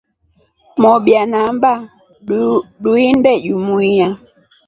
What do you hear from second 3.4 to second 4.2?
jumuiya.